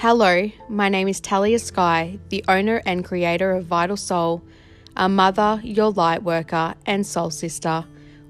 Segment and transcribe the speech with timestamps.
[0.00, 4.42] Hello, my name is Talia Sky, the owner and creator of Vital Soul,
[4.96, 7.84] a mother, your light worker, and soul sister.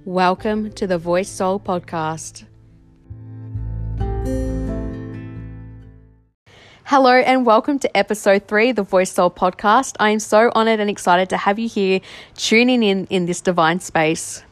[0.04, 2.42] Welcome to the Voice Soul podcast.
[6.86, 9.94] Hello, and welcome to episode three, the Voice Soul podcast.
[10.00, 12.00] I am so honored and excited to have you here
[12.34, 14.42] tuning in in this divine space.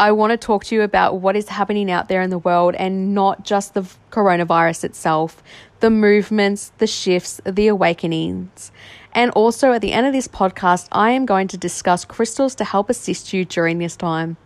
[0.00, 2.74] I want to talk to you about what is happening out there in the world
[2.76, 5.42] and not just the coronavirus itself,
[5.80, 8.72] the movements, the shifts, the awakenings.
[9.12, 12.64] And also at the end of this podcast, I am going to discuss crystals to
[12.64, 14.38] help assist you during this time.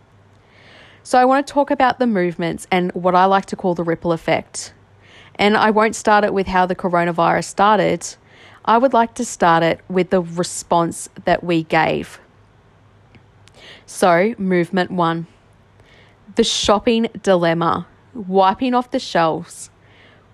[1.03, 3.83] So, I want to talk about the movements and what I like to call the
[3.83, 4.73] ripple effect.
[5.35, 8.05] And I won't start it with how the coronavirus started.
[8.65, 12.19] I would like to start it with the response that we gave.
[13.85, 15.27] So, movement one
[16.35, 19.69] the shopping dilemma, wiping off the shelves.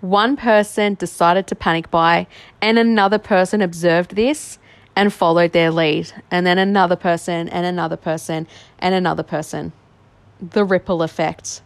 [0.01, 2.27] One person decided to panic buy,
[2.59, 4.57] and another person observed this
[4.95, 8.48] and followed their lead, and then another person, and another person,
[8.79, 9.71] and another person.
[10.41, 11.61] The ripple effect.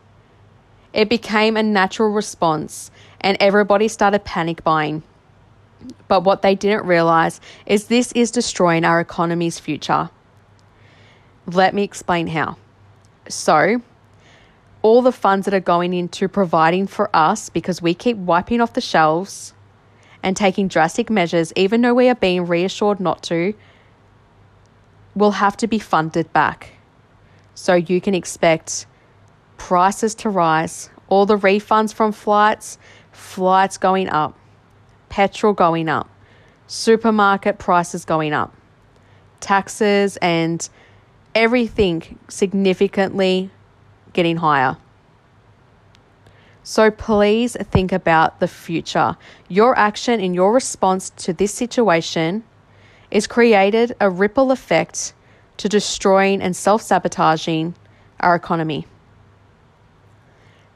[0.93, 5.03] It became a natural response, and everybody started panic buying.
[6.07, 10.09] But what they didn't realize is this is destroying our economy's future.
[11.47, 12.57] Let me explain how.
[13.27, 13.81] So,
[14.85, 18.73] all the funds that are going into providing for us because we keep wiping off
[18.73, 19.51] the shelves
[20.21, 23.55] and taking drastic measures, even though we are being reassured not to,
[25.15, 26.73] will have to be funded back.
[27.55, 28.85] So you can expect
[29.57, 32.77] prices to rise, all the refunds from flights,
[33.11, 34.37] flights going up,
[35.09, 36.07] petrol going up,
[36.67, 38.53] supermarket prices going up,
[39.39, 40.69] taxes and
[41.33, 43.49] everything significantly
[44.15, 44.77] getting higher.
[46.63, 49.15] So please think about the future.
[49.47, 52.43] Your action in your response to this situation
[53.11, 55.13] is created a ripple effect
[55.57, 57.75] to destroying and self sabotaging
[58.19, 58.87] our economy.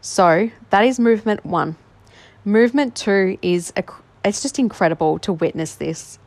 [0.02, 1.76] So that is movement one.
[2.46, 3.84] Movement two is a,
[4.24, 6.20] it's just incredible to witness this.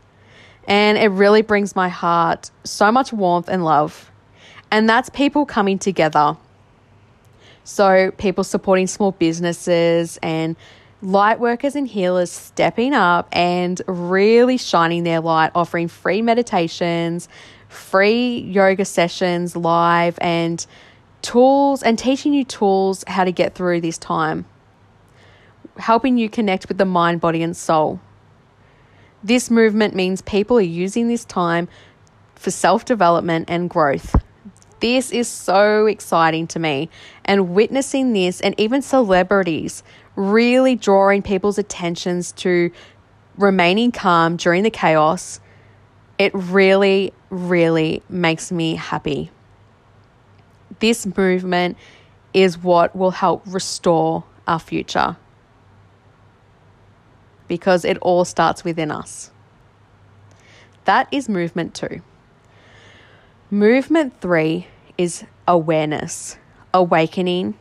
[0.66, 4.10] And it really brings my heart so much warmth and love.
[4.72, 6.36] And that's people coming together
[7.64, 10.56] so, people supporting small businesses and
[11.00, 17.28] light workers and healers stepping up and really shining their light, offering free meditations,
[17.68, 20.66] free yoga sessions live, and
[21.22, 24.44] tools and teaching you tools how to get through this time,
[25.76, 28.00] helping you connect with the mind, body, and soul.
[29.22, 31.68] This movement means people are using this time
[32.34, 34.16] for self development and growth.
[34.82, 36.90] This is so exciting to me.
[37.24, 39.84] And witnessing this, and even celebrities
[40.16, 42.72] really drawing people's attentions to
[43.38, 45.38] remaining calm during the chaos,
[46.18, 49.30] it really, really makes me happy.
[50.80, 51.76] This movement
[52.34, 55.16] is what will help restore our future
[57.46, 59.30] because it all starts within us.
[60.86, 62.02] That is movement two.
[63.52, 66.38] Movement three is awareness,
[66.72, 67.52] awakening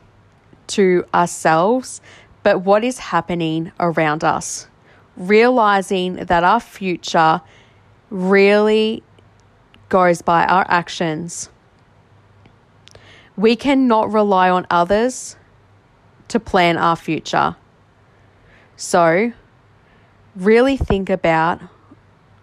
[0.68, 2.00] to ourselves,
[2.44, 4.70] but what is happening around us.
[5.18, 7.42] Realizing that our future
[8.10, 9.04] really
[9.90, 11.50] goes by our actions.
[13.36, 15.36] We cannot rely on others
[16.30, 17.58] to plan our future.
[18.78, 19.34] So,
[20.38, 21.60] really think about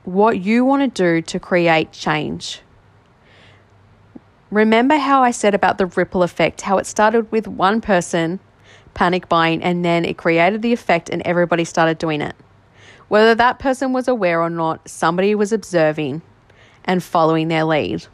[0.04, 2.60] what you want to do to create change.
[4.50, 8.40] Remember how I said about the ripple effect, how it started with one person
[8.94, 12.34] panic buying and then it created the effect and everybody started doing it.
[13.08, 16.22] Whether that person was aware or not, somebody was observing
[16.84, 18.06] and following their lead.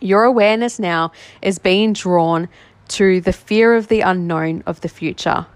[0.00, 1.12] Your awareness now
[1.42, 2.48] is being drawn
[2.88, 5.46] to the fear of the unknown of the future.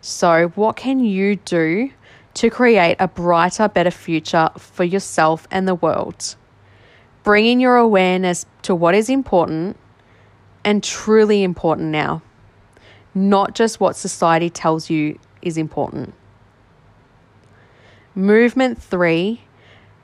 [0.00, 1.90] So, what can you do
[2.34, 6.36] to create a brighter, better future for yourself and the world?
[7.24, 9.76] Bringing your awareness to what is important
[10.64, 12.22] and truly important now,
[13.14, 16.14] not just what society tells you is important.
[18.14, 19.42] Movement three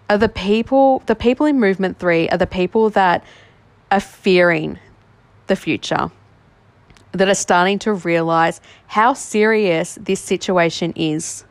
[0.09, 3.23] are the people, the people in movement three are the people that
[3.93, 4.79] are fearing
[5.47, 6.11] the future,
[7.13, 11.45] that are starting to realize how serious this situation is.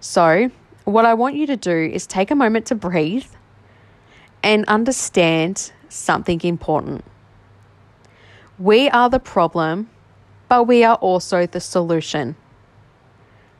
[0.00, 0.50] So,
[0.84, 3.26] what I want you to do is take a moment to breathe
[4.42, 7.04] and understand something important.
[8.58, 9.90] We are the problem,
[10.48, 12.36] but we are also the solution.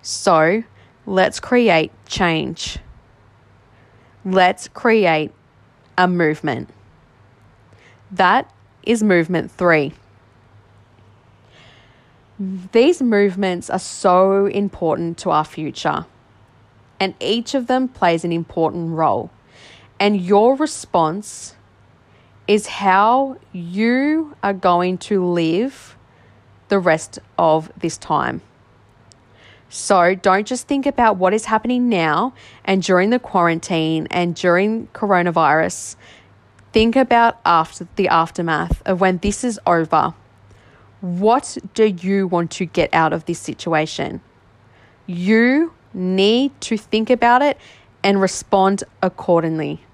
[0.03, 0.62] So
[1.06, 2.79] let's create change.
[4.25, 5.32] Let's create
[5.97, 6.69] a movement.
[8.11, 9.94] That is movement three.
[12.38, 16.05] These movements are so important to our future,
[17.00, 19.31] and each of them plays an important role.
[19.99, 21.55] And your response
[22.46, 25.96] is how you are going to live
[26.69, 28.43] the rest of this time.
[29.69, 32.32] So don't just think about what is happening now
[32.64, 35.97] and during the quarantine and during coronavirus.
[36.73, 40.14] Think about after the aftermath of when this is over.
[41.00, 44.20] What do you want to get out of this situation?
[45.06, 47.58] You need to think about it
[48.02, 49.85] and respond accordingly.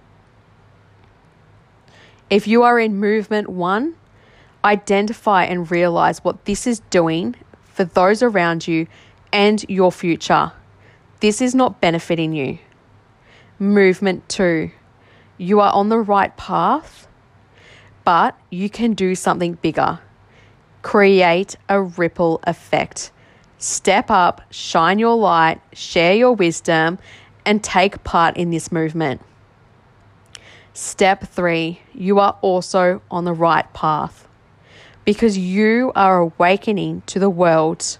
[2.28, 3.94] If you are in movement one,
[4.64, 8.86] identify and realize what this is doing for those around you
[9.32, 10.52] and your future.
[11.20, 12.58] This is not benefiting you.
[13.58, 14.70] Movement two,
[15.38, 17.06] you are on the right path,
[18.04, 20.00] but you can do something bigger.
[20.82, 23.12] Create a ripple effect.
[23.60, 26.98] Step up, shine your light, share your wisdom,
[27.44, 29.20] and take part in this movement.
[30.72, 34.26] Step three, you are also on the right path
[35.04, 37.98] because you are awakening to the world,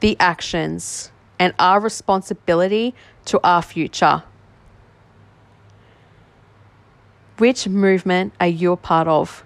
[0.00, 2.92] the actions, and our responsibility
[3.24, 4.24] to our future.
[7.36, 9.44] Which movement are you a part of?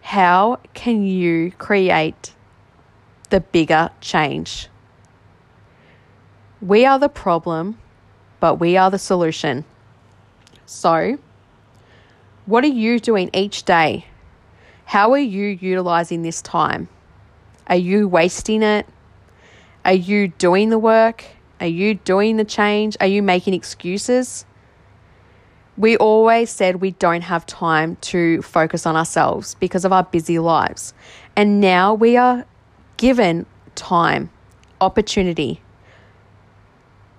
[0.00, 2.33] How can you create
[3.30, 4.68] the bigger change?
[6.60, 7.78] We are the problem,
[8.40, 9.64] but we are the solution.
[10.66, 11.18] So,
[12.46, 14.06] what are you doing each day?
[14.86, 16.88] How are you utilizing this time?
[17.66, 18.86] Are you wasting it?
[19.84, 21.24] Are you doing the work?
[21.60, 22.96] Are you doing the change?
[23.00, 24.44] Are you making excuses?
[25.76, 30.38] We always said we don't have time to focus on ourselves because of our busy
[30.38, 30.94] lives.
[31.36, 32.44] And now we are
[32.96, 34.30] given time,
[34.80, 35.60] opportunity.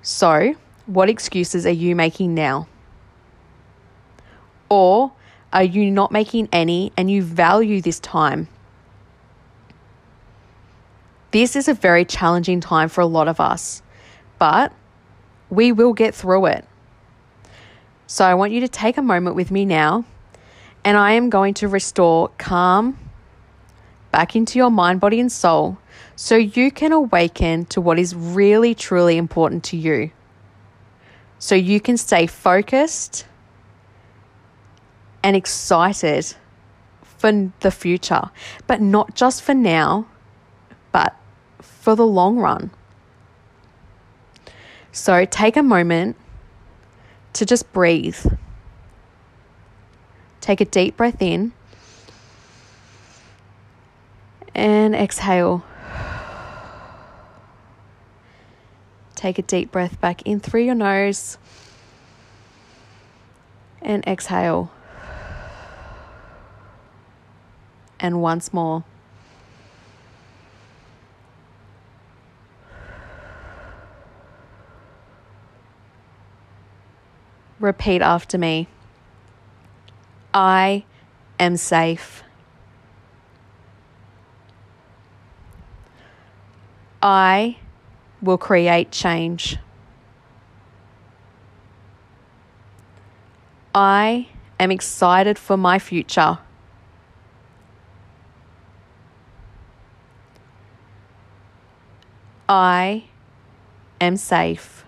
[0.02, 0.56] So,
[0.86, 2.68] what excuses are you making now?
[4.70, 5.12] Or
[5.52, 8.48] are you not making any and you value this time?
[11.32, 13.82] This is a very challenging time for a lot of us,
[14.40, 14.72] but
[15.50, 16.66] we will get through it.
[18.08, 20.06] So I want you to take a moment with me now,
[20.84, 22.98] and I am going to restore calm
[24.16, 25.78] back into your mind, body, and soul
[26.16, 30.10] so you can awaken to what is really, truly important to you.
[31.38, 33.28] So you can stay focused
[35.22, 36.34] and excited
[37.04, 38.32] for the future,
[38.68, 40.08] but not just for now,
[40.94, 41.14] but
[41.60, 42.72] for the long run.
[44.94, 46.16] So take a moment
[47.34, 48.26] to just breathe.
[50.40, 51.52] Take a deep breath in
[54.56, 55.64] and exhale.
[59.14, 61.38] Take a deep breath back in through your nose
[63.82, 64.72] and exhale.
[68.00, 68.84] and once more.
[77.60, 78.68] Repeat after me.
[80.34, 80.84] I
[81.40, 82.25] am safe.
[87.06, 87.58] I
[88.20, 89.58] will create change.
[93.76, 94.28] I
[94.60, 96.40] am excited for my future.
[102.50, 103.04] I
[104.02, 104.84] am safe.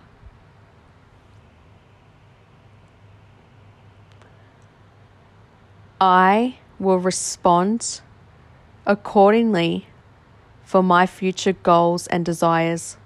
[6.00, 8.00] I will respond
[8.86, 9.87] accordingly
[10.68, 12.98] for my future goals and desires.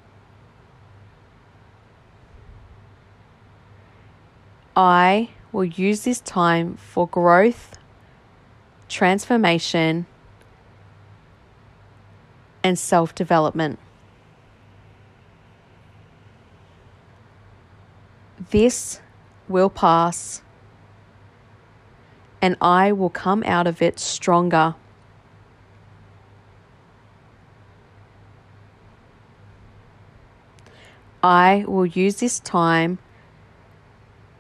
[4.75, 7.78] I will use this time for growth,
[8.88, 10.07] transformation,
[12.64, 13.78] and self development.
[18.50, 19.00] This
[19.47, 20.42] will pass,
[22.40, 24.75] and I will come out of it stronger.
[31.23, 32.99] I will use this time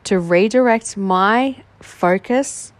[0.04, 2.72] to redirect my focus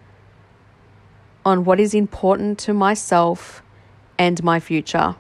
[1.45, 3.63] on what is important to myself
[4.19, 5.17] and my future.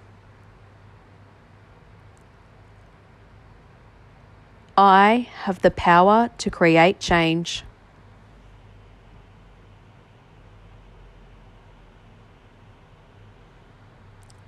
[4.77, 7.65] I have the power to create change.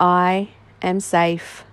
[0.01, 0.49] I
[0.83, 1.65] am safe.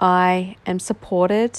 [0.00, 1.58] I am supported.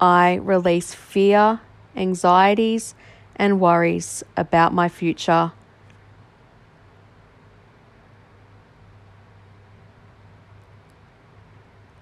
[0.00, 1.60] I release fear,
[1.96, 2.94] anxieties,
[3.36, 5.52] and worries about my future.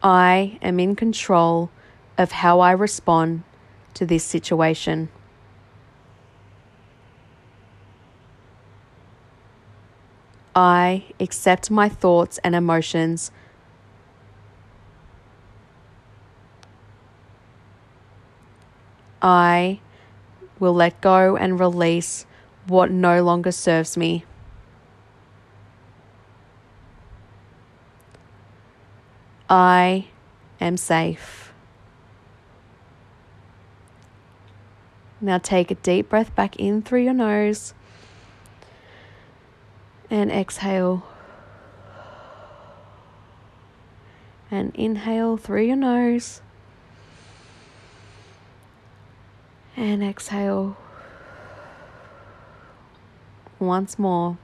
[0.02, 1.70] I am in control
[2.16, 3.42] of how I respond
[3.94, 5.08] to this situation.
[10.56, 13.30] I accept my thoughts and emotions.
[19.20, 19.80] I
[20.58, 22.24] will let go and release
[22.66, 24.24] what no longer serves me.
[29.50, 30.06] I
[30.58, 31.52] am safe.
[35.20, 37.74] Now take a deep breath back in through your nose
[40.10, 41.06] and exhale.
[44.50, 46.40] And inhale through your nose
[49.76, 50.76] and exhale
[53.58, 54.38] once more.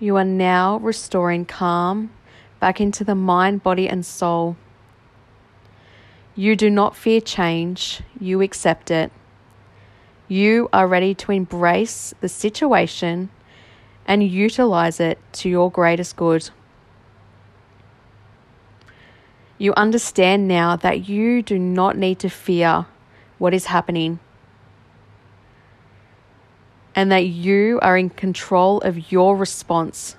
[0.00, 2.10] You are now restoring calm
[2.62, 4.56] back into the mind, body, and soul.
[6.36, 9.10] You do not fear change, you accept it.
[10.28, 13.30] You are ready to embrace the situation
[14.06, 16.50] and utilize it to your greatest good.
[19.58, 22.86] You understand now that you do not need to fear
[23.38, 24.20] what is happening
[26.94, 30.14] and that you are in control of your response.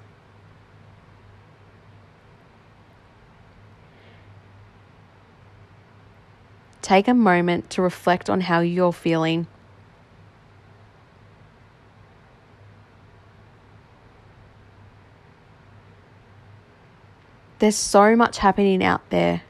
[6.83, 9.47] Take a moment to reflect on how you're feeling.
[17.57, 19.41] There's so much happening out there.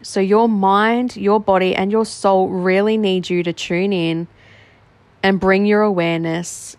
[0.00, 4.28] So, your mind, your body, and your soul really need you to tune in
[5.22, 6.78] and bring your awareness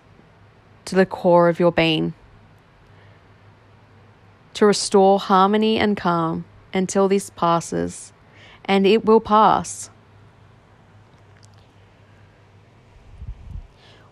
[0.86, 2.16] to the core of your being
[4.56, 8.12] to restore harmony and calm until this passes,
[8.65, 9.89] and it will pass.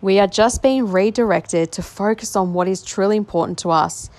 [0.02, 4.10] We are just being redirected to focus on what is truly important to us.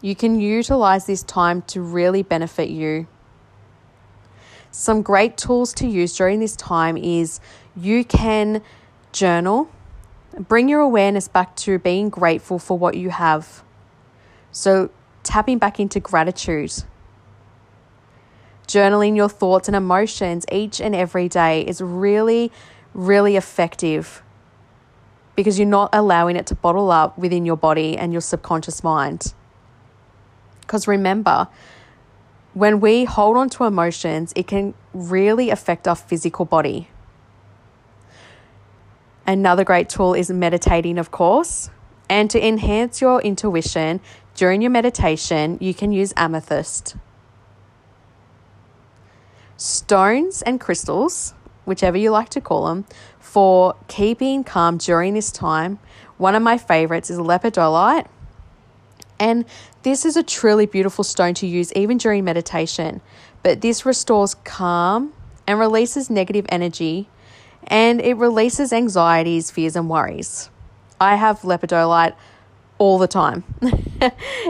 [0.00, 3.06] You can utilize this time to really benefit you.
[4.70, 7.40] Some great tools to use during this time is
[7.74, 8.62] you can
[9.12, 9.70] journal,
[10.38, 13.64] bring your awareness back to being grateful for what you have.
[14.52, 14.90] So,
[15.22, 16.72] tapping back into gratitude.
[18.68, 22.52] Journaling your thoughts and emotions each and every day is really,
[22.92, 24.22] really effective
[25.34, 29.32] because you're not allowing it to bottle up within your body and your subconscious mind.
[30.60, 31.48] Because remember,
[32.52, 36.90] when we hold on to emotions, it can really affect our physical body.
[39.26, 41.70] Another great tool is meditating, of course.
[42.10, 44.00] And to enhance your intuition
[44.34, 46.96] during your meditation, you can use amethyst.
[49.58, 51.34] Stones and crystals,
[51.66, 52.86] whichever you like to call them,
[53.18, 55.78] for keeping calm during this time.
[56.16, 58.06] One of my favorites is lepidolite.
[59.20, 59.44] And
[59.82, 63.00] this is a truly beautiful stone to use even during meditation.
[63.42, 65.12] But this restores calm
[65.46, 67.08] and releases negative energy
[67.66, 70.50] and it releases anxieties, fears, and worries.
[71.00, 72.14] I have lepidolite
[72.78, 73.44] all the time.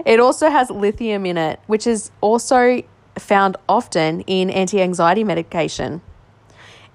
[0.07, 2.83] it also has lithium in it, which is also
[3.19, 6.01] found often in anti anxiety medication.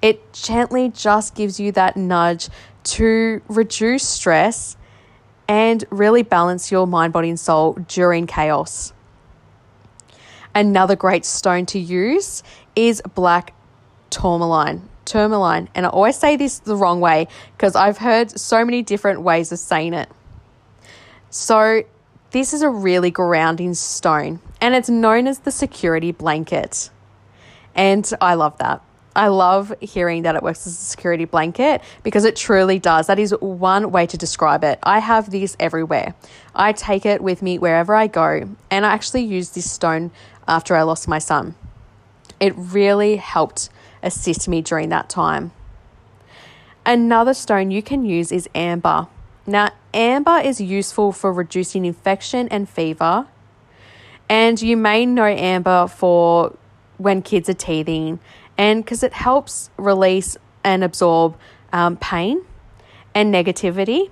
[0.02, 2.50] It gently just gives you that nudge
[2.84, 4.76] to reduce stress
[5.48, 8.94] and really balance your mind, body, and soul during chaos.
[10.56, 12.44] Another great stone to use
[12.76, 13.54] is black
[14.10, 14.88] tourmaline.
[15.06, 15.70] Tourmaline.
[15.74, 17.28] And I always say this the wrong way
[17.58, 20.10] because I've heard so many different ways of saying it.
[21.30, 21.84] So,
[22.32, 26.90] this is a really grounding stone and it's known as the security blanket.
[27.76, 28.82] And I love that.
[29.14, 33.08] I love hearing that it works as a security blanket because it truly does.
[33.08, 34.80] That is one way to describe it.
[34.82, 36.16] I have this everywhere.
[36.56, 40.12] I take it with me wherever I go, and I actually used this stone
[40.48, 41.56] after I lost my son.
[42.40, 43.70] It really helped
[44.02, 45.52] assist me during that time.
[46.86, 49.08] Another stone you can use is amber.
[49.46, 53.28] Now, amber is useful for reducing infection and fever.
[54.30, 56.56] And you may know amber for
[56.98, 58.20] when kids are teething
[58.58, 61.38] and because it helps release and absorb
[61.72, 62.46] um, pain
[63.16, 64.10] and negativity,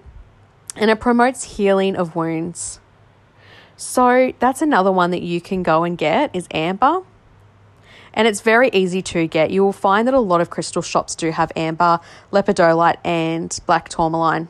[0.76, 2.80] and it promotes healing of wounds.
[3.78, 7.02] So that's another one that you can go and get is amber.
[8.14, 9.52] And it's very easy to get.
[9.52, 12.00] You will find that a lot of crystal shops do have amber,
[12.32, 14.50] lepidolite, and black tourmaline.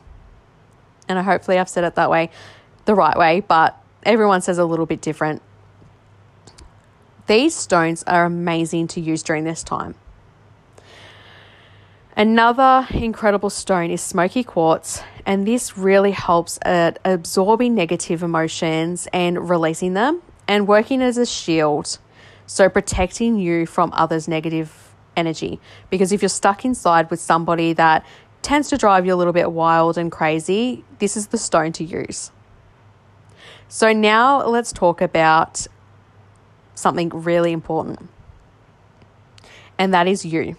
[1.08, 2.30] And hopefully I've said it that way,
[2.84, 5.42] the right way, but everyone says a little bit different.
[7.32, 9.94] These stones are amazing to use during this time.
[12.14, 19.48] Another incredible stone is smoky quartz, and this really helps at absorbing negative emotions and
[19.48, 21.96] releasing them and working as a shield.
[22.44, 25.58] So, protecting you from others' negative energy.
[25.88, 28.04] Because if you're stuck inside with somebody that
[28.42, 31.82] tends to drive you a little bit wild and crazy, this is the stone to
[31.84, 32.30] use.
[33.68, 35.66] So, now let's talk about
[36.74, 38.08] something really important,
[39.78, 40.56] and that is you.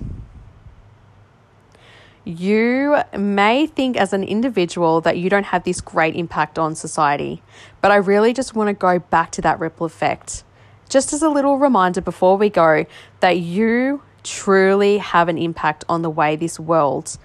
[2.25, 7.43] You may think as an individual that you don't have this great impact on society,
[7.81, 10.45] but I really just want to go back to that ripple effect.
[10.87, 12.85] Just as a little reminder before we go,
[13.19, 17.17] that you truly have an impact on the way this world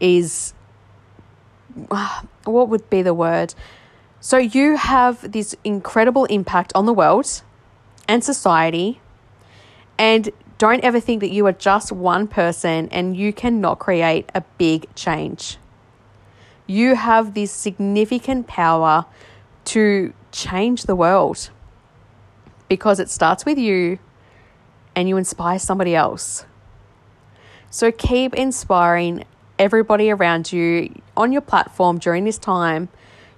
[0.00, 0.54] is.
[2.44, 3.54] What would be the word?
[4.18, 7.42] So, you have this incredible impact on the world
[8.12, 9.00] and society.
[9.96, 10.28] And
[10.58, 14.94] don't ever think that you are just one person and you cannot create a big
[14.94, 15.56] change.
[16.66, 19.06] You have this significant power
[19.64, 21.48] to change the world
[22.68, 23.98] because it starts with you
[24.94, 26.44] and you inspire somebody else.
[27.70, 29.24] So keep inspiring
[29.58, 32.90] everybody around you on your platform during this time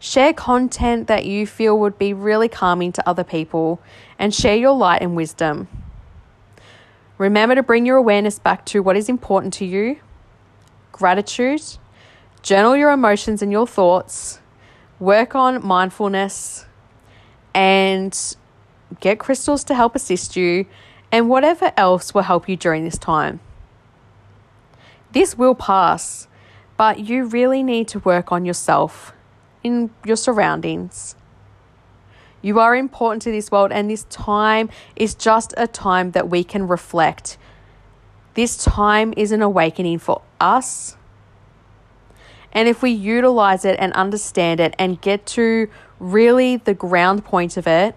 [0.04, 3.80] Share content that you feel would be really calming to other people
[4.18, 5.66] and share your light and wisdom.
[7.16, 9.98] Remember to bring your awareness back to what is important to you.
[10.92, 11.62] Gratitude,
[12.42, 14.40] journal your emotions and your thoughts,
[15.00, 16.66] work on mindfulness,
[17.54, 18.36] and
[19.00, 20.66] get crystals to help assist you,
[21.10, 23.40] and whatever else will help you during this time.
[25.12, 26.28] This will pass,
[26.76, 29.13] but you really need to work on yourself
[29.64, 31.16] in your surroundings.
[32.42, 36.44] You are important to this world, and this time is just a time that we
[36.44, 37.38] can reflect.
[38.34, 40.96] This time is an awakening for us.
[42.52, 47.56] And if we utilize it and understand it and get to really the ground point
[47.56, 47.96] of it,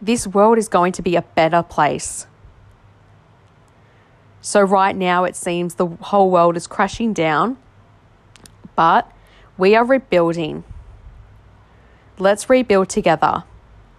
[0.00, 2.26] this world is going to be a better place.
[4.40, 7.58] So, right now, it seems the whole world is crashing down,
[8.74, 9.12] but
[9.56, 10.64] we are rebuilding.
[12.18, 13.44] Let's rebuild together.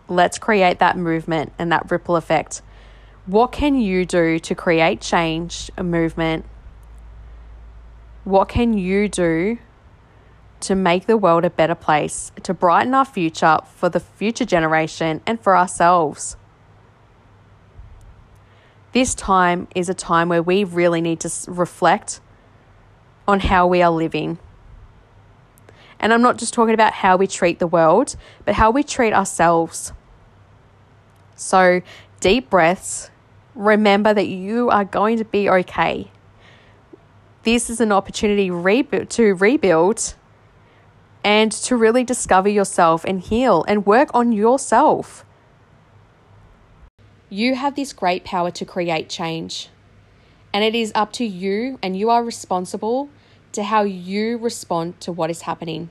[0.08, 2.62] Let's create that movement and that ripple effect.
[3.26, 6.46] What can you do to create change, a movement?
[8.24, 9.58] What can you do
[10.62, 15.22] to make the world a better place, to brighten our future for the future generation
[15.26, 16.36] and for ourselves?
[18.92, 22.20] This time is a time where we really need to reflect
[23.28, 24.38] on how we are living.
[26.02, 29.14] And I'm not just talking about how we treat the world, but how we treat
[29.14, 29.94] ourselves.
[31.36, 31.82] So,
[32.20, 33.12] deep breaths.
[33.54, 36.12] Remember that you are going to be okay.
[37.44, 40.16] This is an opportunity to rebuild
[41.24, 45.24] and to really discover yourself and heal and work on yourself.
[47.30, 49.70] You have this great power to create change.
[50.54, 53.10] And it is up to you, and you are responsible
[53.54, 55.90] to how you respond to what is happening.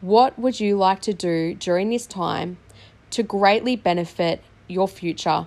[0.00, 2.58] What would you like to do during this time
[3.10, 5.46] to greatly benefit your future?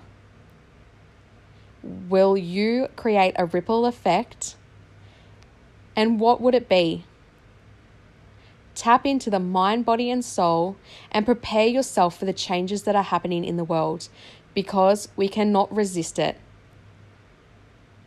[1.82, 4.56] Will you create a ripple effect?
[5.96, 7.04] And what would it be?
[8.74, 10.76] Tap into the mind, body, and soul
[11.12, 14.08] and prepare yourself for the changes that are happening in the world
[14.54, 16.38] because we cannot resist it.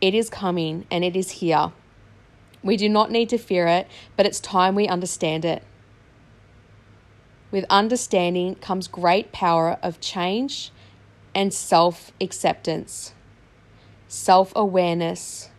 [0.00, 1.72] It is coming and it is here.
[2.62, 5.62] We do not need to fear it, but it's time we understand it.
[7.50, 10.70] With understanding comes great power of change
[11.34, 13.14] and self acceptance.
[14.08, 15.50] self awareness.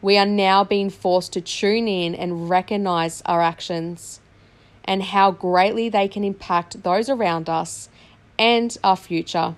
[0.00, 4.20] We are now being forced to tune in and recognize our actions
[4.84, 7.88] and how greatly they can impact those around us
[8.38, 9.56] and our future.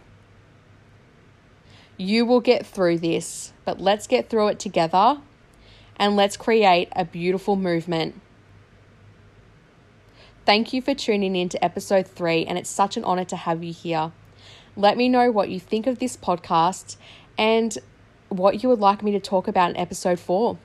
[1.99, 5.21] You will get through this, but let's get through it together
[6.01, 8.19] and let's create a beautiful movement.
[10.47, 13.63] Thank you for tuning in to episode three, and it's such an honor to have
[13.63, 14.11] you here.
[14.75, 16.97] Let me know what you think of this podcast
[17.37, 17.77] and
[18.31, 20.57] what you would like me to talk about in episode four.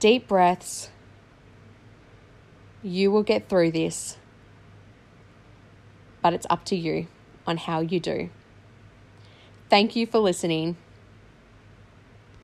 [0.00, 0.88] Deep breaths.
[2.82, 4.16] You will get through this,
[6.22, 7.08] but it's up to you
[7.46, 8.30] on how you do.
[9.68, 10.78] Thank you for listening.